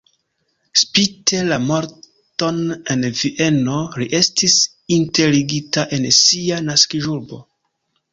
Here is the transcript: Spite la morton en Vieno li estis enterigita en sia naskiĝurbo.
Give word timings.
Spite 0.83 1.41
la 1.49 1.57
morton 1.65 2.57
en 2.95 3.05
Vieno 3.19 3.75
li 4.03 4.07
estis 4.21 4.55
enterigita 4.97 5.85
en 5.99 6.09
sia 6.21 6.59
naskiĝurbo. 6.71 7.39